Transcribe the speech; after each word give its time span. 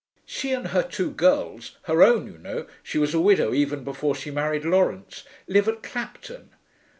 'She 0.25 0.51
and 0.51 0.69
her 0.69 0.81
two 0.81 1.11
girls 1.11 1.77
(her 1.83 2.01
own, 2.01 2.25
you 2.25 2.39
know; 2.39 2.65
she 2.81 2.97
was 2.97 3.13
a 3.13 3.19
widow 3.19 3.53
even 3.53 3.83
before 3.83 4.15
she 4.15 4.31
married 4.31 4.65
Laurence) 4.65 5.25
live 5.47 5.67
at 5.67 5.83
Clapton. 5.83 6.49